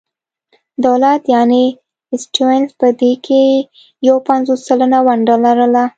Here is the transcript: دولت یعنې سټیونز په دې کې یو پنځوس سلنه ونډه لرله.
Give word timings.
دولت 0.85 1.21
یعنې 1.33 1.63
سټیونز 2.23 2.69
په 2.79 2.87
دې 3.01 3.13
کې 3.25 3.43
یو 4.07 4.15
پنځوس 4.27 4.59
سلنه 4.67 4.99
ونډه 5.05 5.35
لرله. 5.45 5.83